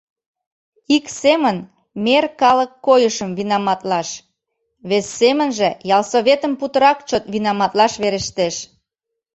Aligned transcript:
Ик 0.95 1.05
семын 1.21 1.57
«мер 2.05 2.25
калык» 2.41 2.71
койышым 2.85 3.31
винаматлаш, 3.39 4.09
вес 4.89 5.05
семынже 5.19 5.69
ялсоветым 5.95 6.53
путырак 6.59 6.97
чот 7.09 7.23
винаматлаш 7.33 7.93
верештеш. 8.03 8.55